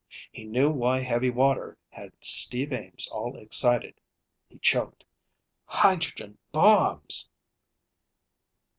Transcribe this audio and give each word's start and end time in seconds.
He 0.31 0.45
knew 0.45 0.71
why 0.71 1.01
heavy 1.01 1.29
water 1.29 1.77
had 1.89 2.13
Steve 2.21 2.73
Ames 2.73 3.07
all 3.09 3.37
excited. 3.37 4.01
He 4.47 4.57
choked: 4.57 5.03
"Hydrogen 5.65 6.39
bombs!" 6.51 7.29